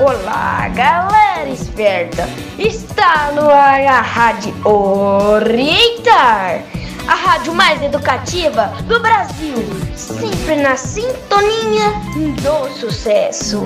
Olá, 0.00 0.68
galera 0.68 1.48
esperta! 1.48 2.28
Está 2.56 3.32
no 3.32 3.50
ar 3.50 3.80
a 3.84 4.00
Rádio 4.00 4.54
Orientar, 4.64 6.62
a 7.08 7.14
rádio 7.16 7.52
mais 7.52 7.82
educativa 7.82 8.66
do 8.84 9.00
Brasil, 9.00 9.56
sempre 9.96 10.54
na 10.54 10.76
sintonia 10.76 11.90
do 12.40 12.70
sucesso. 12.78 13.64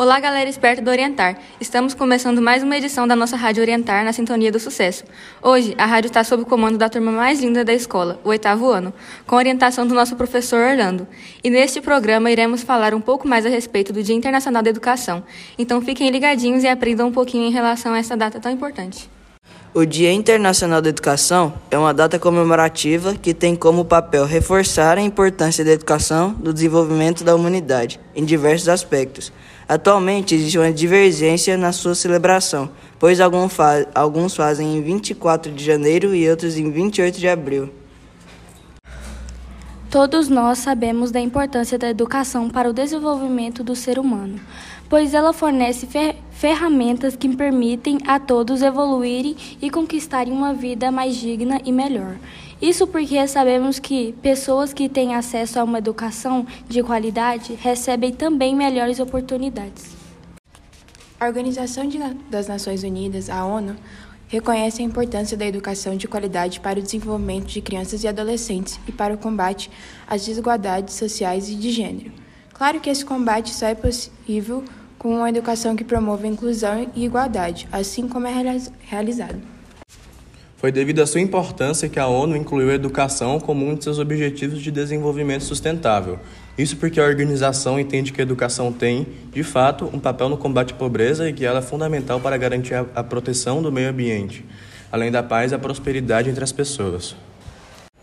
Olá, 0.00 0.20
galera 0.20 0.48
esperta 0.48 0.80
do 0.80 0.92
Orientar. 0.92 1.36
Estamos 1.60 1.92
começando 1.92 2.40
mais 2.40 2.62
uma 2.62 2.76
edição 2.76 3.04
da 3.04 3.16
nossa 3.16 3.36
Rádio 3.36 3.64
Orientar 3.64 4.04
na 4.04 4.12
Sintonia 4.12 4.52
do 4.52 4.60
Sucesso. 4.60 5.02
Hoje, 5.42 5.74
a 5.76 5.86
rádio 5.86 6.06
está 6.06 6.22
sob 6.22 6.44
o 6.44 6.46
comando 6.46 6.78
da 6.78 6.88
turma 6.88 7.10
mais 7.10 7.40
linda 7.40 7.64
da 7.64 7.74
escola, 7.74 8.20
o 8.22 8.28
oitavo 8.28 8.70
ano, 8.70 8.94
com 9.26 9.34
orientação 9.34 9.84
do 9.84 9.96
nosso 9.96 10.14
professor 10.14 10.60
Orlando. 10.70 11.04
E 11.42 11.50
neste 11.50 11.80
programa 11.80 12.30
iremos 12.30 12.62
falar 12.62 12.94
um 12.94 13.00
pouco 13.00 13.26
mais 13.26 13.44
a 13.44 13.48
respeito 13.48 13.92
do 13.92 14.00
Dia 14.00 14.14
Internacional 14.14 14.62
da 14.62 14.70
Educação. 14.70 15.24
Então 15.58 15.80
fiquem 15.80 16.10
ligadinhos 16.10 16.62
e 16.62 16.68
aprendam 16.68 17.08
um 17.08 17.12
pouquinho 17.12 17.48
em 17.48 17.52
relação 17.52 17.92
a 17.92 17.98
essa 17.98 18.16
data 18.16 18.38
tão 18.38 18.52
importante. 18.52 19.10
O 19.74 19.84
Dia 19.84 20.12
Internacional 20.12 20.80
da 20.80 20.88
Educação 20.88 21.52
é 21.70 21.76
uma 21.76 21.92
data 21.92 22.18
comemorativa 22.18 23.14
que 23.14 23.34
tem 23.34 23.54
como 23.54 23.84
papel 23.84 24.24
reforçar 24.24 24.96
a 24.96 25.02
importância 25.02 25.64
da 25.64 25.72
educação 25.72 26.34
no 26.42 26.54
desenvolvimento 26.54 27.22
da 27.22 27.34
humanidade, 27.34 28.00
em 28.14 28.24
diversos 28.24 28.68
aspectos. 28.68 29.32
Atualmente 29.68 30.34
existe 30.34 30.56
uma 30.56 30.72
divergência 30.72 31.54
na 31.58 31.72
sua 31.72 31.94
celebração, 31.94 32.70
pois 32.98 33.20
alguns 33.20 34.34
fazem 34.34 34.78
em 34.78 34.80
24 34.80 35.52
de 35.52 35.62
janeiro 35.62 36.14
e 36.14 36.28
outros 36.30 36.56
em 36.56 36.70
28 36.70 37.18
de 37.18 37.28
abril. 37.28 37.77
Todos 39.90 40.28
nós 40.28 40.58
sabemos 40.58 41.10
da 41.10 41.18
importância 41.18 41.78
da 41.78 41.88
educação 41.88 42.50
para 42.50 42.68
o 42.68 42.74
desenvolvimento 42.74 43.64
do 43.64 43.74
ser 43.74 43.98
humano, 43.98 44.38
pois 44.86 45.14
ela 45.14 45.32
fornece 45.32 45.86
fer 45.86 46.16
ferramentas 46.30 47.16
que 47.16 47.34
permitem 47.34 47.96
a 48.06 48.20
todos 48.20 48.60
evoluírem 48.60 49.34
e 49.62 49.70
conquistarem 49.70 50.30
uma 50.30 50.52
vida 50.52 50.90
mais 50.90 51.16
digna 51.16 51.58
e 51.64 51.72
melhor. 51.72 52.18
Isso 52.60 52.86
porque 52.86 53.26
sabemos 53.26 53.78
que 53.78 54.12
pessoas 54.20 54.74
que 54.74 54.90
têm 54.90 55.14
acesso 55.14 55.58
a 55.58 55.64
uma 55.64 55.78
educação 55.78 56.46
de 56.68 56.82
qualidade 56.82 57.54
recebem 57.54 58.12
também 58.12 58.54
melhores 58.54 59.00
oportunidades. 59.00 59.96
A 61.18 61.26
Organização 61.26 61.88
das 62.30 62.46
Nações 62.46 62.82
Unidas, 62.82 63.30
a 63.30 63.42
ONU, 63.46 63.74
reconhece 64.28 64.82
a 64.82 64.84
importância 64.84 65.36
da 65.36 65.46
educação 65.46 65.96
de 65.96 66.06
qualidade 66.06 66.60
para 66.60 66.78
o 66.78 66.82
desenvolvimento 66.82 67.46
de 67.46 67.60
crianças 67.60 68.04
e 68.04 68.08
adolescentes 68.08 68.78
e 68.86 68.92
para 68.92 69.14
o 69.14 69.18
combate 69.18 69.70
às 70.06 70.24
desigualdades 70.24 70.94
sociais 70.94 71.48
e 71.48 71.54
de 71.54 71.70
gênero. 71.70 72.12
Claro 72.52 72.78
que 72.80 72.90
esse 72.90 73.04
combate 73.04 73.54
só 73.54 73.66
é 73.66 73.74
possível 73.74 74.62
com 74.98 75.16
uma 75.16 75.28
educação 75.28 75.74
que 75.74 75.84
promova 75.84 76.26
inclusão 76.26 76.90
e 76.94 77.04
igualdade, 77.04 77.68
assim 77.72 78.08
como 78.08 78.26
é 78.26 78.60
realizado. 78.80 79.40
Foi 80.56 80.72
devido 80.72 81.00
à 81.00 81.06
sua 81.06 81.20
importância 81.20 81.88
que 81.88 82.00
a 82.00 82.08
ONU 82.08 82.36
incluiu 82.36 82.70
a 82.70 82.74
educação 82.74 83.38
como 83.38 83.64
um 83.64 83.76
de 83.76 83.84
seus 83.84 84.00
objetivos 84.00 84.60
de 84.60 84.72
desenvolvimento 84.72 85.44
sustentável. 85.44 86.18
Isso 86.58 86.76
porque 86.76 86.98
a 86.98 87.04
organização 87.04 87.78
entende 87.78 88.12
que 88.12 88.20
a 88.20 88.24
educação 88.24 88.72
tem, 88.72 89.06
de 89.32 89.44
fato, 89.44 89.88
um 89.92 90.00
papel 90.00 90.28
no 90.28 90.36
combate 90.36 90.72
à 90.72 90.76
pobreza 90.76 91.28
e 91.28 91.32
que 91.32 91.44
ela 91.44 91.60
é 91.60 91.62
fundamental 91.62 92.18
para 92.18 92.36
garantir 92.36 92.74
a 92.74 93.04
proteção 93.04 93.62
do 93.62 93.70
meio 93.70 93.88
ambiente, 93.88 94.44
além 94.90 95.08
da 95.08 95.22
paz 95.22 95.52
e 95.52 95.54
a 95.54 95.58
prosperidade 95.58 96.28
entre 96.28 96.42
as 96.42 96.50
pessoas. 96.50 97.14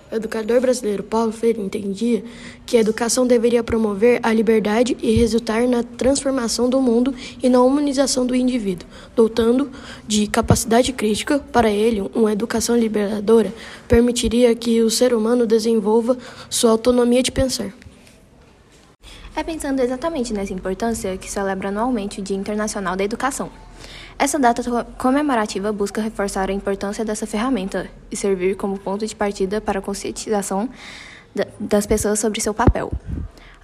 O 0.09 0.15
educador 0.15 0.61
brasileiro 0.61 1.03
Paulo 1.03 1.33
Freire 1.33 1.59
entendia 1.59 2.23
que 2.65 2.77
a 2.77 2.79
educação 2.79 3.27
deveria 3.27 3.61
promover 3.61 4.21
a 4.23 4.31
liberdade 4.31 4.95
e 5.01 5.11
resultar 5.11 5.67
na 5.67 5.83
transformação 5.83 6.69
do 6.69 6.79
mundo 6.79 7.13
e 7.43 7.49
na 7.49 7.61
humanização 7.61 8.25
do 8.25 8.33
indivíduo, 8.33 8.87
dotando 9.13 9.69
de 10.07 10.27
capacidade 10.27 10.93
crítica. 10.93 11.39
Para 11.39 11.69
ele, 11.69 12.09
uma 12.15 12.31
educação 12.31 12.77
liberadora 12.77 13.51
permitiria 13.87 14.55
que 14.55 14.81
o 14.81 14.89
ser 14.89 15.13
humano 15.13 15.45
desenvolva 15.45 16.17
sua 16.49 16.71
autonomia 16.71 17.21
de 17.21 17.33
pensar. 17.33 17.73
É 19.37 19.43
pensando 19.43 19.81
exatamente 19.81 20.33
nessa 20.33 20.53
importância 20.53 21.17
que 21.17 21.29
celebra 21.29 21.67
anualmente 21.67 22.21
o 22.21 22.23
Dia 22.23 22.37
Internacional 22.37 22.95
da 22.95 23.03
Educação. 23.03 23.51
Essa 24.17 24.39
data 24.39 24.63
comemorativa 24.97 25.73
busca 25.73 26.01
reforçar 26.01 26.49
a 26.49 26.53
importância 26.53 27.03
dessa 27.03 27.27
ferramenta 27.27 27.89
e 28.09 28.15
servir 28.15 28.55
como 28.55 28.79
ponto 28.79 29.05
de 29.05 29.13
partida 29.13 29.59
para 29.59 29.79
a 29.79 29.81
conscientização 29.81 30.69
das 31.59 31.85
pessoas 31.85 32.17
sobre 32.17 32.39
seu 32.39 32.53
papel. 32.53 32.89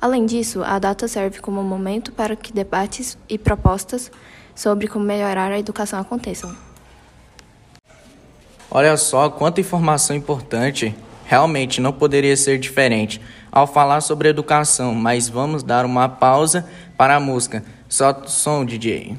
Além 0.01 0.25
disso, 0.25 0.61
a 0.61 0.77
data 0.77 1.07
serve 1.07 1.39
como 1.39 1.63
momento 1.63 2.11
para 2.11 2.35
que 2.35 2.51
debates 2.51 3.17
e 3.29 3.37
propostas 3.37 4.11
sobre 4.53 4.89
como 4.89 5.05
melhorar 5.05 5.53
a 5.53 5.59
educação 5.59 6.01
aconteçam. 6.01 6.53
Olha 8.69 8.97
só 8.97 9.29
quanta 9.29 9.61
informação 9.61 10.13
importante. 10.17 10.93
Realmente 11.31 11.79
não 11.79 11.93
poderia 11.93 12.35
ser 12.35 12.59
diferente 12.59 13.21
ao 13.49 13.65
falar 13.65 14.01
sobre 14.01 14.27
educação, 14.27 14.93
mas 14.93 15.29
vamos 15.29 15.63
dar 15.63 15.85
uma 15.85 16.09
pausa 16.09 16.67
para 16.97 17.15
a 17.15 17.21
música. 17.21 17.63
O 17.87 18.27
som, 18.27 18.65
DJ. 18.65 19.15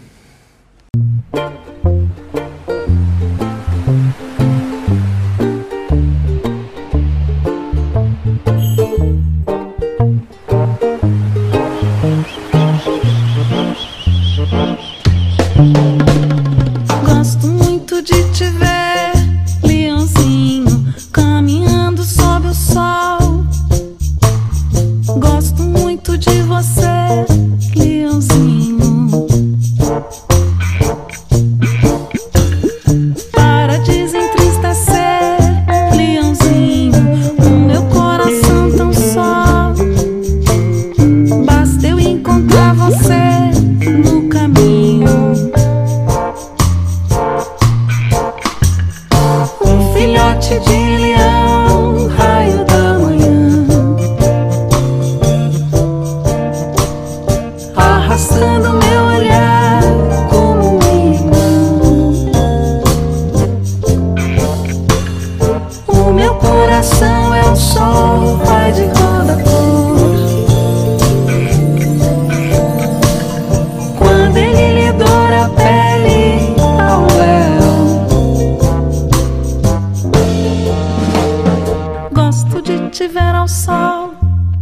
tiver 83.03 83.35
ao 83.35 83.49
sol, 83.49 84.15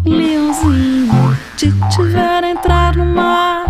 leãozinho, 0.03 1.37
te 1.59 1.71
tiver 1.95 2.43
entrar 2.45 2.97
no 2.97 3.05
mar. 3.05 3.67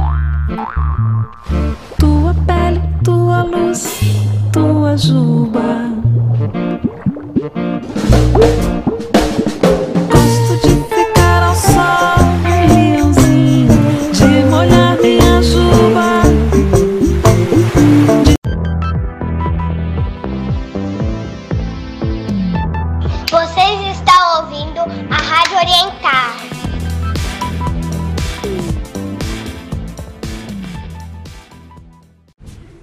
Tua 1.99 2.33
pele, 2.47 2.81
tua 3.03 3.43
luz, 3.43 3.99
tua 4.53 4.97
juba. 4.97 5.91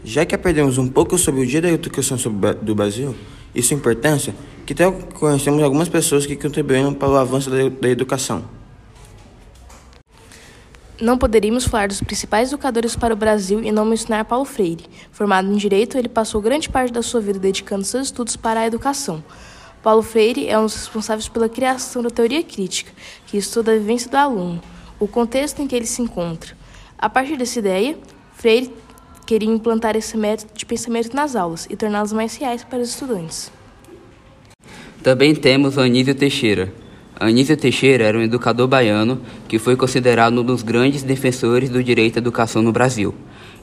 Já 0.07 0.25
que 0.25 0.33
aprendemos 0.33 0.77
um 0.77 0.87
pouco 0.87 1.17
sobre 1.17 1.41
o 1.41 1.45
Dia 1.45 1.61
da 1.61 1.67
Educação 1.67 2.17
do 2.61 2.73
Brasil, 2.73 3.13
e 3.53 3.61
sua 3.61 3.75
importância, 3.75 4.33
que 4.65 4.71
até 4.71 4.89
conhecemos 4.89 5.61
algumas 5.61 5.89
pessoas 5.89 6.25
que 6.25 6.33
contribuíram 6.37 6.93
para 6.93 7.09
o 7.09 7.17
avanço 7.17 7.49
da 7.49 7.89
educação. 7.89 8.45
Não 11.01 11.17
poderíamos 11.17 11.65
falar 11.65 11.89
dos 11.89 11.99
principais 11.99 12.47
educadores 12.53 12.95
para 12.95 13.13
o 13.13 13.17
Brasil 13.17 13.61
e 13.61 13.69
não 13.69 13.83
mencionar 13.83 14.23
Paulo 14.23 14.45
Freire. 14.45 14.85
Formado 15.11 15.51
em 15.51 15.57
Direito, 15.57 15.97
ele 15.97 16.07
passou 16.07 16.41
grande 16.41 16.69
parte 16.69 16.93
da 16.93 17.01
sua 17.01 17.19
vida 17.19 17.37
dedicando 17.37 17.83
seus 17.83 18.05
estudos 18.05 18.37
para 18.37 18.61
a 18.61 18.65
educação. 18.65 19.21
Paulo 19.83 20.01
Freire 20.01 20.47
é 20.47 20.57
um 20.57 20.63
dos 20.63 20.75
responsáveis 20.75 21.27
pela 21.27 21.49
criação 21.49 22.01
da 22.01 22.09
teoria 22.09 22.41
crítica, 22.41 22.93
que 23.25 23.35
estuda 23.35 23.73
a 23.73 23.75
vivência 23.75 24.09
do 24.09 24.15
aluno, 24.15 24.61
o 25.01 25.05
contexto 25.05 25.61
em 25.61 25.67
que 25.67 25.75
ele 25.75 25.85
se 25.85 26.01
encontra. 26.01 26.55
A 26.97 27.09
partir 27.09 27.35
dessa 27.35 27.59
ideia, 27.59 27.97
Freire 28.33 28.71
queria 29.27 29.49
implantar 29.49 29.95
esse 29.95 30.17
método 30.17 30.51
de 30.55 30.65
pensamento 30.65 31.13
nas 31.13 31.35
aulas 31.35 31.67
e 31.69 31.75
torná-las 31.75 32.13
mais 32.13 32.35
reais 32.37 32.63
para 32.63 32.79
os 32.79 32.89
estudantes. 32.89 33.51
Também 35.03 35.35
temos 35.35 35.77
Anísio 35.77 36.15
Teixeira, 36.15 36.73
Anísio 37.19 37.57
Teixeira 37.57 38.03
era 38.03 38.17
um 38.17 38.21
educador 38.21 38.67
baiano 38.67 39.19
que 39.47 39.57
foi 39.57 39.75
considerado 39.75 40.39
um 40.39 40.43
dos 40.43 40.61
grandes 40.61 41.01
defensores 41.01 41.67
do 41.67 41.83
direito 41.83 42.17
à 42.17 42.19
educação 42.19 42.61
no 42.61 42.71
Brasil. 42.71 43.13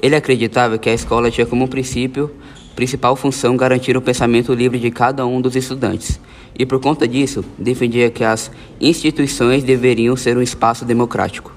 Ele 0.03 0.17
acreditava 0.17 0.77
que 0.77 0.91
a 0.91 0.95
escola 0.95 1.31
tinha 1.31 1.47
como 1.47 1.69
princípio, 1.69 2.33
principal 2.75 3.15
função 3.15 3.57
garantir 3.57 3.97
o 3.97 4.03
pensamento 4.03 4.53
livre 4.53 4.81
de 4.81 4.91
cada 4.91 5.25
um 5.25 5.41
dos 5.41 5.55
estudantes. 5.55 6.19
E 6.59 6.67
por 6.67 6.81
conta 6.81 7.07
disso, 7.07 7.45
defendia 7.57 8.11
que 8.11 8.25
as 8.25 8.51
instituições 8.81 9.63
deveriam 9.63 10.17
ser 10.17 10.37
um 10.37 10.43
espaço 10.43 10.85
democrático. 10.85 11.54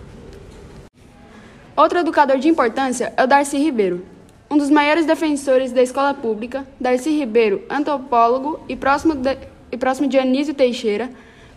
Outro 1.77 1.99
educador 1.99 2.39
de 2.39 2.49
importância 2.49 3.13
é 3.15 3.23
o 3.23 3.27
Darcy 3.27 3.55
Ribeiro. 3.55 4.03
Um 4.49 4.57
dos 4.57 4.67
maiores 4.67 5.05
defensores 5.05 5.71
da 5.71 5.83
escola 5.83 6.11
pública, 6.11 6.65
Darcy 6.79 7.11
Ribeiro, 7.11 7.61
antropólogo 7.69 8.59
e 8.67 8.75
próximo 8.75 9.13
de, 9.13 9.37
e 9.71 9.77
próximo 9.77 10.07
de 10.07 10.17
Anísio 10.17 10.55
Teixeira, 10.55 11.07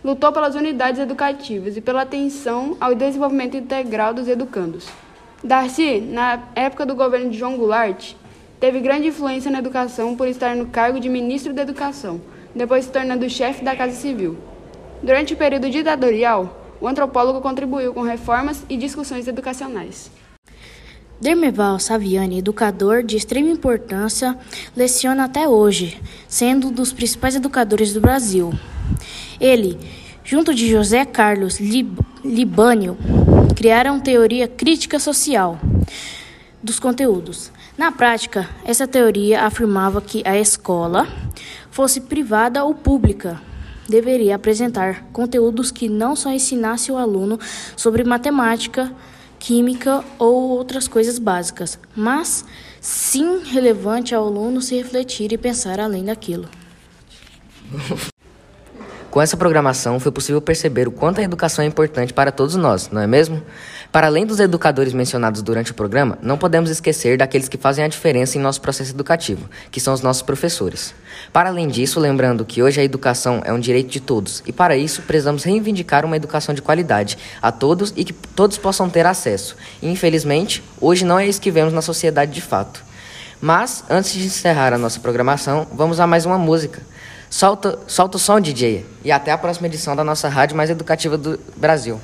lutou 0.03 0.31
pelas 0.31 0.53
unidades 0.53 1.01
educativas 1.01 1.75
e 1.75 1.81
pela 1.81 2.03
atenção 2.03 2.77
ao 2.79 2.93
desenvolvimento 2.93 3.57
integral 3.57 4.13
dos 4.13 4.27
educandos. 4.27 4.87
Darcy, 5.43 5.99
na 5.99 6.39
época 6.53 6.85
do 6.85 6.93
governo 6.93 7.31
de 7.31 7.39
João 7.39 7.57
Goulart, 7.57 8.13
teve 8.59 8.79
grande 8.79 9.07
influência 9.07 9.49
na 9.49 9.57
educação 9.57 10.15
por 10.15 10.27
estar 10.27 10.55
no 10.55 10.67
cargo 10.67 10.99
de 10.99 11.09
ministro 11.09 11.51
da 11.51 11.63
Educação, 11.63 12.21
depois 12.53 12.85
se 12.85 12.91
tornando 12.91 13.27
chefe 13.27 13.65
da 13.65 13.75
Casa 13.75 13.95
Civil. 13.95 14.37
Durante 15.01 15.33
o 15.33 15.37
período 15.37 15.67
ditatorial, 15.67 16.60
o 16.81 16.87
antropólogo 16.87 17.39
contribuiu 17.39 17.93
com 17.93 18.01
reformas 18.01 18.65
e 18.67 18.75
discussões 18.75 19.27
educacionais. 19.27 20.11
Dermeval 21.21 21.77
Saviani, 21.77 22.39
educador 22.39 23.03
de 23.03 23.15
extrema 23.15 23.49
importância, 23.49 24.35
leciona 24.75 25.25
até 25.25 25.47
hoje, 25.47 26.01
sendo 26.27 26.69
um 26.69 26.71
dos 26.71 26.91
principais 26.91 27.35
educadores 27.35 27.93
do 27.93 28.01
Brasil. 28.01 28.51
Ele, 29.39 29.77
junto 30.23 30.51
de 30.51 30.67
José 30.67 31.05
Carlos 31.05 31.59
Lib 31.59 31.95
Libânio, 32.25 32.97
criaram 33.55 33.99
teoria 33.99 34.47
crítica 34.47 34.97
social 34.97 35.59
dos 36.63 36.79
conteúdos. 36.79 37.51
Na 37.77 37.91
prática, 37.91 38.49
essa 38.65 38.87
teoria 38.87 39.43
afirmava 39.43 40.01
que 40.01 40.23
a 40.25 40.39
escola, 40.39 41.07
fosse 41.69 42.01
privada 42.01 42.63
ou 42.63 42.73
pública, 42.73 43.39
deveria 43.87 44.35
apresentar 44.35 45.05
conteúdos 45.11 45.71
que 45.71 45.89
não 45.89 46.15
só 46.15 46.31
ensinasse 46.31 46.91
o 46.91 46.97
aluno 46.97 47.39
sobre 47.75 48.03
matemática, 48.03 48.91
química 49.39 50.03
ou 50.19 50.49
outras 50.49 50.87
coisas 50.87 51.17
básicas, 51.17 51.79
mas 51.95 52.45
sim 52.79 53.43
relevante 53.43 54.13
ao 54.13 54.25
aluno 54.25 54.61
se 54.61 54.75
refletir 54.75 55.33
e 55.33 55.37
pensar 55.37 55.79
além 55.79 56.05
daquilo. 56.05 56.47
Com 59.09 59.21
essa 59.21 59.35
programação, 59.35 59.99
foi 59.99 60.11
possível 60.11 60.41
perceber 60.41 60.87
o 60.87 60.91
quanto 60.91 61.19
a 61.19 61.23
educação 61.23 61.65
é 61.65 61.67
importante 61.67 62.13
para 62.13 62.31
todos 62.31 62.55
nós, 62.55 62.89
não 62.89 63.01
é 63.01 63.07
mesmo? 63.07 63.43
Para 63.91 64.07
além 64.07 64.25
dos 64.25 64.39
educadores 64.39 64.93
mencionados 64.93 65.41
durante 65.41 65.71
o 65.71 65.75
programa, 65.75 66.17
não 66.21 66.37
podemos 66.37 66.69
esquecer 66.69 67.17
daqueles 67.17 67.49
que 67.49 67.57
fazem 67.57 67.83
a 67.83 67.89
diferença 67.89 68.37
em 68.37 68.41
nosso 68.41 68.61
processo 68.61 68.91
educativo, 68.91 69.49
que 69.69 69.81
são 69.81 69.93
os 69.93 69.99
nossos 69.99 70.21
professores. 70.21 70.93
Para 71.33 71.49
além 71.49 71.67
disso, 71.67 71.99
lembrando 71.99 72.45
que 72.45 72.63
hoje 72.63 72.79
a 72.79 72.83
educação 72.85 73.41
é 73.43 73.51
um 73.51 73.59
direito 73.59 73.89
de 73.89 73.99
todos, 73.99 74.41
e 74.47 74.53
para 74.53 74.77
isso 74.77 75.01
precisamos 75.01 75.43
reivindicar 75.43 76.05
uma 76.05 76.15
educação 76.15 76.55
de 76.55 76.61
qualidade 76.61 77.17
a 77.41 77.51
todos 77.51 77.93
e 77.97 78.05
que 78.05 78.13
todos 78.13 78.57
possam 78.57 78.89
ter 78.89 79.05
acesso. 79.05 79.57
E, 79.81 79.89
infelizmente, 79.89 80.63
hoje 80.79 81.03
não 81.03 81.19
é 81.19 81.27
isso 81.27 81.41
que 81.41 81.51
vemos 81.51 81.73
na 81.73 81.81
sociedade 81.81 82.31
de 82.31 82.41
fato. 82.41 82.81
Mas, 83.41 83.83
antes 83.89 84.13
de 84.13 84.25
encerrar 84.25 84.71
a 84.71 84.77
nossa 84.77 85.01
programação, 85.01 85.67
vamos 85.73 85.99
a 85.99 86.07
mais 86.07 86.25
uma 86.25 86.37
música. 86.37 86.81
Solta, 87.29 87.77
solta 87.87 88.15
o 88.15 88.19
som, 88.19 88.39
DJ. 88.39 88.85
E 89.03 89.11
até 89.11 89.31
a 89.31 89.37
próxima 89.37 89.67
edição 89.67 89.97
da 89.97 90.03
nossa 90.03 90.29
rádio 90.29 90.55
mais 90.55 90.69
educativa 90.69 91.17
do 91.17 91.37
Brasil. 91.57 91.99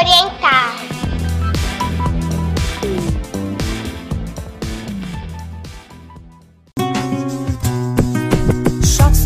Orientar. 0.00 0.90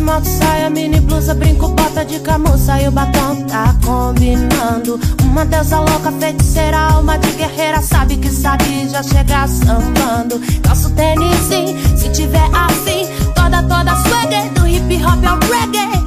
moto, 0.00 0.26
saia, 0.26 0.68
mini 0.68 1.00
blusa, 1.00 1.32
brinco, 1.34 1.68
bota 1.68 2.04
de 2.04 2.18
camuça 2.20 2.78
e 2.82 2.88
o 2.88 2.90
batom 2.90 3.42
tá 3.46 3.74
combinando. 3.84 5.00
Uma 5.22 5.46
deusa 5.46 5.78
louca, 5.78 6.12
feiticeira, 6.12 6.76
alma 6.76 7.18
de 7.18 7.30
guerreira, 7.30 7.80
sabe 7.80 8.16
que 8.16 8.28
sabe 8.28 8.88
já 8.88 9.02
chegar 9.02 9.48
sambando. 9.48 10.40
Calço 10.62 10.90
tênis, 10.90 11.48
se 11.96 12.08
tiver 12.10 12.50
afim, 12.52 13.06
toda, 13.34 13.62
toda 13.62 13.96
swagger, 14.02 14.50
do 14.52 14.66
hip 14.66 15.04
hop 15.04 15.24
ao 15.24 15.38
reggae. 15.48 16.04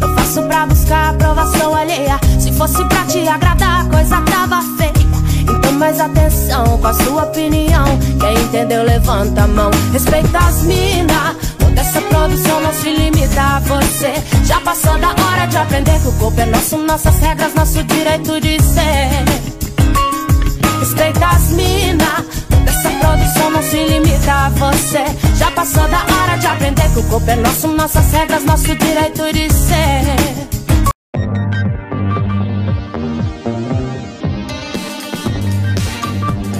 Eu 0.00 0.14
faço 0.14 0.42
pra 0.44 0.66
buscar 0.66 1.10
aprovação 1.10 1.74
alheia. 1.74 2.18
Se 2.40 2.52
fosse 2.52 2.84
pra 2.86 3.04
te 3.04 3.28
agradar, 3.28 3.73
coisa 4.04 4.20
tava. 4.22 4.60
Então 5.40 5.72
mais 5.72 6.00
atenção 6.00 6.78
com 6.78 6.86
a 6.86 6.94
sua 6.94 7.24
opinião. 7.24 7.84
Quem 8.20 8.34
entendeu, 8.44 8.84
levanta 8.84 9.44
a 9.44 9.48
mão. 9.48 9.70
Respeita 9.92 10.38
as 10.38 10.62
minas. 10.62 11.14
Essa 11.76 12.00
produção 12.02 12.60
não 12.60 12.72
se 12.72 12.88
limita 12.88 13.42
a 13.42 13.58
você 13.58 14.14
Já 14.44 14.60
passou 14.60 14.96
da 14.98 15.08
hora 15.08 15.44
de 15.46 15.56
aprender 15.58 16.00
que 16.00 16.08
o 16.08 16.12
corpo 16.12 16.40
é 16.40 16.46
nosso 16.46 16.78
Nossas 16.78 17.18
regras, 17.18 17.52
nosso 17.52 17.82
direito 17.82 18.40
de 18.40 18.62
ser 18.62 19.24
Respeita 20.78 21.26
as 21.26 21.50
mina 21.50 22.24
Essa 22.64 22.90
produção 22.90 23.50
não 23.50 23.62
se 23.62 23.76
limita 23.76 24.32
a 24.32 24.48
você 24.50 25.04
Já 25.36 25.50
passou 25.50 25.86
da 25.88 26.06
hora 26.14 26.36
de 26.38 26.46
aprender 26.46 26.88
que 26.92 27.00
o 27.00 27.02
corpo 27.02 27.28
é 27.28 27.36
nosso 27.36 27.68
Nossas 27.68 28.10
regras, 28.12 28.44
nosso 28.44 28.74
direito 28.76 29.32
de 29.32 29.52
ser 29.52 30.53